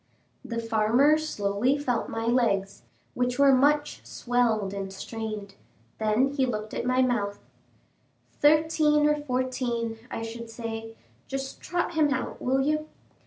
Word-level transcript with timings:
The 0.43 0.57
farmer 0.57 1.15
slowly 1.19 1.77
felt 1.77 2.09
my 2.09 2.25
legs, 2.25 2.81
which 3.13 3.37
were 3.37 3.53
much 3.53 4.03
swelled 4.03 4.73
and 4.73 4.91
strained; 4.91 5.53
then 5.99 6.29
he 6.33 6.43
looked 6.47 6.73
at 6.73 6.87
my 6.87 7.03
mouth. 7.03 7.37
"Thirteen 8.39 9.07
or 9.07 9.13
fourteen, 9.17 9.99
I 10.09 10.23
should 10.23 10.49
say; 10.49 10.95
just 11.27 11.61
trot 11.61 11.93
him 11.93 12.11
out, 12.11 12.41
will 12.41 12.61
you?" 12.61 12.87